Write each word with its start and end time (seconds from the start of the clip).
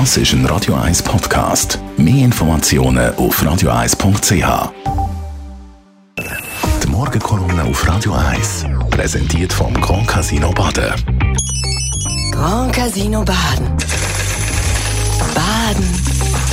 Das 0.00 0.16
ist 0.16 0.32
ein 0.32 0.44
Radio 0.46 0.74
1 0.74 1.04
Podcast. 1.04 1.78
Mehr 1.96 2.24
Informationen 2.24 3.14
auf 3.14 3.40
radio1.ch. 3.40 4.72
Die 6.82 6.88
Morgenkolumne 6.88 7.62
auf 7.62 7.88
Radio 7.88 8.12
1 8.12 8.66
präsentiert 8.90 9.52
vom 9.52 9.72
Grand 9.74 10.08
Casino 10.08 10.50
Baden. 10.50 10.94
Grand 12.32 12.72
Casino 12.72 13.24
Baden. 13.24 13.68
Baden 15.32 15.84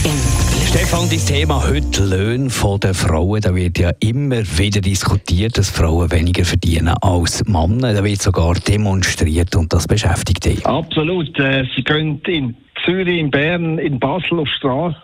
im. 0.04 0.42
Stefan, 0.68 1.10
das 1.10 1.26
Thema 1.26 1.68
heute 1.68 2.06
Löhne 2.06 2.50
der 2.84 2.94
Frauen. 2.94 3.42
Da 3.42 3.56
wird 3.56 3.80
ja 3.80 3.90
immer 4.02 4.44
wieder 4.56 4.82
diskutiert, 4.82 5.58
dass 5.58 5.72
Frauen 5.72 6.12
weniger 6.12 6.46
verdienen 6.46 6.94
als 7.02 7.44
Männer. 7.46 7.96
Da 7.96 8.04
wird 8.04 8.22
sogar 8.22 8.54
demonstriert 8.54 9.56
und 9.56 9.74
das 9.74 9.88
beschäftigt 9.88 10.46
dich. 10.46 10.64
Absolut. 10.64 11.38
Äh, 11.40 11.66
Sie 11.76 11.84
in 12.28 12.56
Zürich, 12.86 13.20
in 13.20 13.32
Bern, 13.32 13.78
in 13.78 14.00
Basel 14.00 14.40
auf 14.40 14.48
Straße 14.50 14.98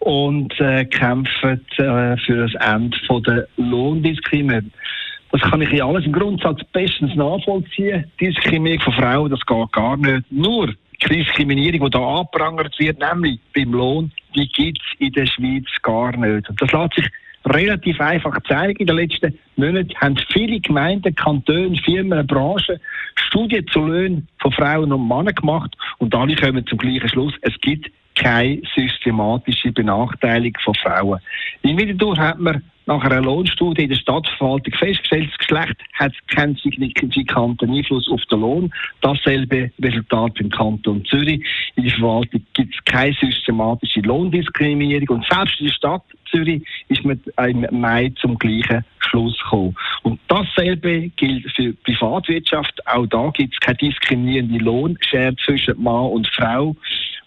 und 0.00 0.58
äh, 0.60 0.84
kämpfen 0.84 1.64
äh, 1.78 2.16
für 2.18 2.46
das 2.46 2.54
Ende 2.60 2.96
von 3.06 3.22
der 3.22 3.48
Lohndiskriminierung. 3.56 4.70
Das 5.32 5.40
kann 5.42 5.62
ich 5.62 5.70
ja 5.72 5.86
alles 5.86 6.04
im 6.04 6.12
Grundsatz 6.12 6.60
bestens 6.72 7.14
nachvollziehen. 7.16 8.04
Diskriminierung 8.20 8.84
von 8.84 8.92
Frauen, 8.92 9.30
das 9.30 9.40
geht 9.44 9.72
gar 9.72 9.96
nicht. 9.96 10.30
Nur 10.30 10.68
die 10.68 11.08
Diskriminierung, 11.08 11.90
die 11.90 11.98
hier 11.98 12.06
angeprangert 12.06 12.78
wird, 12.78 12.98
nämlich 13.00 13.40
beim 13.54 13.72
Lohn, 13.72 14.12
die 14.36 14.46
gibt 14.48 14.78
es 14.78 15.00
in 15.00 15.12
der 15.12 15.26
Schweiz 15.26 15.66
gar 15.82 16.16
nicht. 16.16 16.48
Und 16.48 16.62
das 16.62 16.70
lässt 16.70 16.94
sich 16.94 17.08
relativ 17.46 18.00
einfach 18.00 18.38
zeigen. 18.48 18.78
In 18.78 18.86
den 18.86 18.96
letzten 18.96 19.38
Monaten 19.56 19.94
haben 19.96 20.16
viele 20.32 20.60
Gemeinden, 20.60 21.14
Kantone, 21.14 21.76
Firmen, 21.84 22.26
Branchen 22.26 22.78
Studien 23.16 23.66
zu 23.68 23.80
Löhnen 23.80 24.28
von 24.38 24.52
Frauen 24.52 24.92
und 24.92 25.08
Männern 25.08 25.34
gemacht 25.34 25.76
und 25.98 26.14
alle 26.14 26.36
kommen 26.36 26.66
zum 26.66 26.78
gleichen 26.78 27.08
Schluss. 27.08 27.34
Es 27.42 27.58
gibt 27.60 27.90
keine 28.14 28.60
systematische 28.74 29.72
Benachteiligung 29.72 30.60
von 30.62 30.74
Frauen. 30.74 31.20
In 31.62 31.76
Winterthur 31.76 32.16
hat 32.16 32.38
man 32.38 32.62
nach 32.86 33.02
einer 33.02 33.22
Lohnstudie 33.22 33.84
in 33.84 33.88
der 33.88 33.96
Stadtverwaltung 33.96 34.74
festgestellt, 34.74 35.30
das 35.30 35.38
Geschlecht 35.38 35.76
hat 35.94 36.12
keinen 36.28 36.56
signifikanten 36.56 37.70
Einfluss 37.70 38.08
auf 38.10 38.20
den 38.30 38.40
Lohn. 38.40 38.74
Dasselbe 39.00 39.70
Resultat 39.80 40.38
im 40.38 40.50
Kanton 40.50 41.04
Zürich. 41.06 41.42
In 41.76 41.84
der 41.84 41.94
Verwaltung 41.94 42.42
gibt 42.52 42.74
es 42.74 42.84
keine 42.84 43.14
systematische 43.14 44.00
Lohndiskriminierung 44.00 45.16
und 45.16 45.26
selbst 45.30 45.58
in 45.60 45.66
der 45.66 45.72
Stadt 45.72 46.02
Zürich 46.30 46.62
ist 46.88 47.04
man 47.04 47.20
im 47.38 47.66
Mai 47.80 48.12
zum 48.20 48.38
gleichen 48.38 48.84
Schluss 48.98 49.38
gekommen. 49.38 49.74
Und 50.02 50.20
dasselbe 50.28 51.08
gilt 51.16 51.50
für 51.52 51.62
die 51.62 51.72
Privatwirtschaft. 51.84 52.86
Auch 52.86 53.06
da 53.06 53.30
gibt 53.30 53.54
es 53.54 53.60
keine 53.60 53.78
diskriminierende 53.78 54.58
Lohnschere 54.58 55.34
zwischen 55.44 55.82
Mann 55.82 56.10
und 56.10 56.26
Frau. 56.28 56.76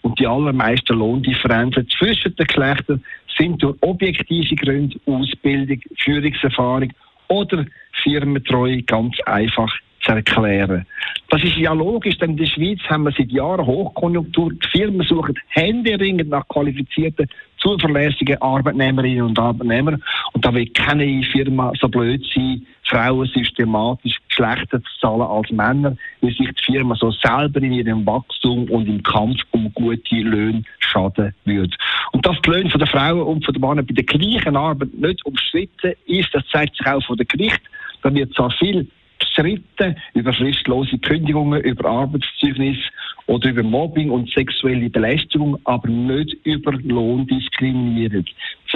Und 0.08 0.18
die 0.18 0.26
allermeisten 0.26 0.96
Lohndifferenzen 0.96 1.86
zwischen 1.98 2.34
den 2.34 2.46
Geschlechtern 2.46 3.04
sind 3.36 3.62
durch 3.62 3.76
objektive 3.82 4.56
Gründe, 4.56 4.98
Ausbildung, 5.04 5.82
Führungserfahrung 5.98 6.90
oder 7.28 7.66
Firmentreue 8.02 8.82
ganz 8.84 9.20
einfach 9.26 9.70
zu 10.00 10.12
erklären. 10.12 10.86
Das 11.28 11.44
ist 11.44 11.58
ja 11.58 11.74
logisch, 11.74 12.16
denn 12.16 12.30
in 12.30 12.36
der 12.38 12.46
Schweiz 12.46 12.80
haben 12.88 13.02
wir 13.02 13.12
seit 13.12 13.30
Jahren 13.30 13.66
Hochkonjunktur. 13.66 14.50
Die 14.54 14.68
Firmen 14.68 15.06
suchen 15.06 15.34
händeringend 15.48 16.30
nach 16.30 16.48
qualifizierten, 16.48 17.28
zuverlässigen 17.58 18.40
Arbeitnehmerinnen 18.40 19.24
und 19.24 19.38
Arbeitnehmern. 19.38 20.02
Und 20.32 20.42
da 20.42 20.54
wird 20.54 20.72
keine 20.72 21.22
Firma 21.24 21.70
so 21.78 21.86
blöd 21.86 22.24
sein, 22.34 22.66
Frauen 22.84 23.26
systematisch 23.26 24.17
schlechter 24.38 24.80
zu 24.82 24.90
zahlen 25.00 25.22
als 25.22 25.50
Männer, 25.50 25.96
weil 26.20 26.30
sich 26.30 26.48
die 26.48 26.72
Firma 26.72 26.94
so 26.94 27.10
selber 27.10 27.60
in 27.60 27.72
ihrem 27.72 28.06
Wachstum 28.06 28.70
und 28.70 28.88
im 28.88 29.02
Kampf 29.02 29.40
um 29.50 29.72
gute 29.74 30.16
Löhne 30.16 30.62
schaden 30.78 31.34
würde. 31.44 31.76
Und 32.12 32.24
dass 32.24 32.40
die 32.42 32.50
Löhne 32.50 32.70
der 32.70 32.86
Frauen 32.86 33.22
und 33.22 33.44
von 33.44 33.54
den 33.54 33.60
Männern 33.60 33.86
bei 33.86 33.94
der 33.94 34.04
gleichen 34.04 34.56
Arbeit 34.56 34.94
nicht 34.94 35.24
umstritten 35.26 35.92
ist, 36.06 36.28
das 36.32 36.46
zeigt 36.50 36.76
sich 36.76 36.86
auch 36.86 37.04
von 37.04 37.16
der 37.16 37.26
Gericht. 37.26 37.60
Da 38.02 38.14
wird 38.14 38.32
zwar 38.34 38.50
viel 38.52 38.86
gestritten 39.18 39.96
über 40.14 40.32
fristlose 40.32 40.98
Kündigungen, 40.98 41.60
über 41.62 41.88
Arbeitszeugnis 41.88 42.78
oder 43.26 43.50
über 43.50 43.62
Mobbing 43.62 44.10
und 44.10 44.30
sexuelle 44.30 44.88
Belästigung, 44.88 45.58
aber 45.64 45.88
nicht 45.88 46.36
über 46.44 46.72
Lohndiskriminierung. 46.72 48.24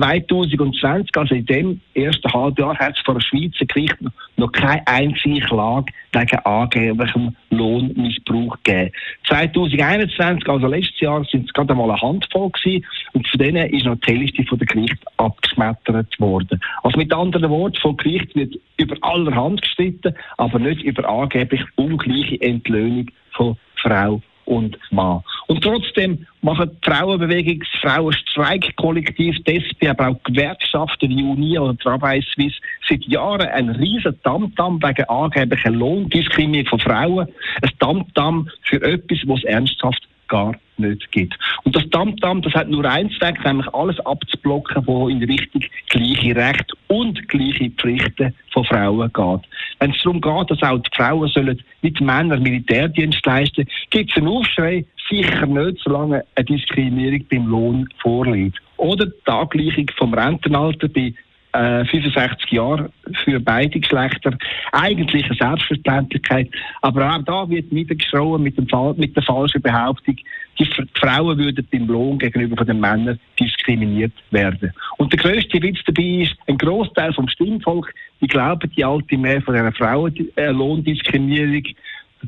2020, 0.02 1.16
also 1.16 1.34
in 1.34 1.46
dem 1.46 1.80
ersten 1.94 2.32
Halbjahr, 2.32 2.76
hat 2.76 2.96
es 2.96 3.04
vor 3.04 3.14
der 3.14 3.20
Schweizer 3.20 3.64
Gericht 3.66 3.96
noch 4.36 4.50
keine 4.50 4.84
einzige 4.86 5.40
Klage 5.40 5.92
wegen 6.12 6.38
angeblichem 6.44 7.36
Lohnmissbrauch 7.50 8.56
gegeben. 8.64 8.90
2021, 9.28 10.48
also 10.48 10.66
letztes 10.66 10.98
Jahr, 11.00 11.24
sind 11.30 11.46
es 11.46 11.52
gerade 11.52 11.70
einmal 11.70 11.90
eine 11.90 12.00
Handvoll 12.00 12.50
gewesen 12.50 12.84
und 13.12 13.28
von 13.28 13.38
denen 13.38 13.70
ist 13.70 13.86
noch 13.86 13.96
die 13.96 14.12
Hälfte 14.12 14.44
von 14.44 14.58
der 14.58 14.66
Gericht 14.66 14.98
abgeschmettert 15.18 16.18
worden. 16.18 16.60
Also 16.82 16.98
mit 16.98 17.12
anderen 17.12 17.48
Worten, 17.50 17.78
vom 17.80 17.96
Gericht 17.96 18.34
wird 18.34 18.56
über 18.78 18.96
allerhand 19.02 19.62
gestritten, 19.62 20.14
aber 20.36 20.58
nicht 20.58 20.82
über 20.82 21.08
angeblich 21.08 21.62
ungleiche 21.76 22.40
Entlöhnung 22.40 23.06
von 23.30 23.56
Frau 23.76 24.20
und 24.44 24.78
Mann. 24.90 25.22
Und 25.46 25.62
trotzdem 25.62 26.26
machen 26.40 26.70
die 26.72 26.90
Frauenbewegung, 26.90 27.60
das 27.60 27.80
Frauenstreikkollektiv, 27.80 29.36
SP, 29.46 29.88
aber 29.88 30.08
auch 30.08 30.22
Gewerkschaften 30.24 31.08
wie 31.08 31.22
Unia 31.22 31.60
oder 31.60 31.76
Travail 31.78 32.22
Suisse 32.34 32.56
seit 32.88 33.04
Jahren 33.04 33.48
ein 33.48 33.70
riesen 33.70 34.20
Tamtam 34.22 34.82
wegen 34.82 35.08
angeblicher 35.08 35.70
Lohndiskriminierung 35.70 36.68
von 36.68 36.80
Frauen. 36.80 37.28
Ein 37.62 37.70
Tamtam 37.78 38.48
für 38.62 38.82
etwas, 38.82 39.18
was 39.26 39.44
ernsthaft 39.44 40.08
gar 40.28 40.54
nicht 40.78 41.12
gibt. 41.12 41.38
Und 41.64 41.76
das 41.76 41.88
Tamtam, 41.90 42.40
das 42.42 42.54
hat 42.54 42.68
nur 42.68 42.84
eins 42.84 43.16
Zweck, 43.18 43.44
nämlich 43.44 43.68
alles 43.74 44.00
abzublocken, 44.00 44.86
was 44.86 45.10
in 45.10 45.22
Richtung 45.22 45.62
gleiche 45.90 46.34
Rechte 46.34 46.74
und 46.88 47.28
gleiche 47.28 47.70
Pflichten 47.70 48.34
von 48.50 48.64
Frauen 48.64 49.12
geht. 49.12 49.51
Wenn 49.82 49.90
es 49.90 50.02
darum 50.04 50.20
geht, 50.20 50.48
dass 50.48 50.62
auch 50.62 50.78
die 50.78 50.90
Frauen 50.94 51.28
sollen 51.30 51.60
mit 51.80 52.00
Männern 52.00 52.40
Militärdienst 52.40 53.26
leisten, 53.26 53.66
gibt 53.90 54.12
es 54.12 54.16
einen 54.16 54.28
Aufschrei, 54.28 54.84
sicher 55.10 55.44
nicht, 55.44 55.78
solange 55.82 56.22
eine 56.36 56.44
Diskriminierung 56.44 57.26
beim 57.28 57.46
Lohn 57.48 57.88
vorliegt. 58.00 58.62
Oder 58.76 59.06
die 59.06 59.30
Angleichung 59.30 59.90
vom 59.98 60.14
Rentenalter 60.14 60.86
bei 60.86 61.12
65 61.52 62.16
äh, 62.52 62.56
Jahre 62.56 62.90
für 63.24 63.40
beide 63.40 63.80
Geschlechter. 63.80 64.38
Eigentlich 64.70 65.24
eine 65.24 65.34
Selbstverständlichkeit. 65.34 66.48
Aber 66.80 67.16
auch 67.16 67.22
da 67.24 67.50
wird 67.50 67.72
niedergeschrien 67.72 68.40
mit, 68.40 68.56
mit 68.96 69.16
der 69.16 69.22
falschen 69.24 69.60
Behauptung, 69.60 70.16
die 70.58 70.68
Frauen 70.94 71.38
würden 71.38 71.66
beim 71.72 71.86
Lohn 71.88 72.18
gegenüber 72.18 72.64
den 72.64 72.78
Männern 72.78 73.18
diskriminiert 73.38 74.12
werden. 74.30 74.72
Und 74.98 75.12
der 75.12 75.18
grösste 75.18 75.60
Witz 75.62 75.78
dabei 75.86 76.22
ist, 76.22 76.36
ein 76.46 76.58
Großteil 76.58 77.12
vom 77.12 77.28
Stimmvolk, 77.28 77.92
die 78.22 78.28
glauben 78.28 78.70
die 78.74 78.84
alte 78.84 79.18
Mehr 79.18 79.42
von 79.42 79.56
einer 79.56 79.72
Frauenlohndiskriminierung. 79.72 81.64
Äh, 81.64 81.74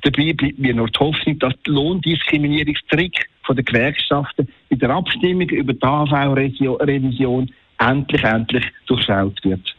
Dabei 0.02 0.32
bleibt 0.32 0.58
mir 0.58 0.74
nur 0.74 0.88
die 0.88 0.98
Hoffnung, 0.98 1.38
dass 1.38 1.54
die 1.64 1.70
Lohndiskriminierungstrick 1.70 3.28
von 3.44 3.54
den 3.54 3.64
Gewerkschaften 3.64 4.48
in 4.70 4.80
der 4.80 4.90
Abstimmung 4.90 5.48
über 5.48 5.72
die 5.72 5.82
AV-Revision 5.82 7.48
endlich, 7.78 8.24
endlich 8.24 8.64
durchschaut 8.86 9.38
wird. 9.44 9.76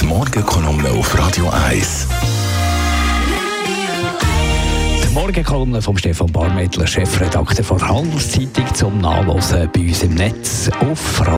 Die 0.00 0.06
Morgenkolumne 0.06 0.88
auf 0.90 1.18
Radio 1.18 1.50
1. 1.50 2.08
Die 5.04 5.14
Morgenkolumne 5.14 5.82
von 5.82 5.98
Stefan 5.98 6.32
Barmettler, 6.32 6.86
Chefredakteur 6.86 7.76
der 7.76 7.88
Handelszeitung, 7.88 8.74
zum 8.74 8.98
Nachlesen 9.00 9.68
bei 9.74 9.80
uns 9.80 10.02
im 10.04 10.14
Netz 10.14 10.70
auf 10.80 11.20
Radio. 11.20 11.37